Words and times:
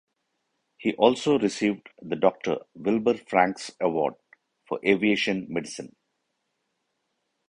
He 0.79 0.95
also 0.95 1.37
received 1.37 1.89
the 2.01 2.15
Doctor 2.15 2.57
Wilbur 2.73 3.17
Franks 3.17 3.69
Award 3.79 4.15
for 4.67 4.79
aviation 4.83 5.45
medicine. 5.47 5.95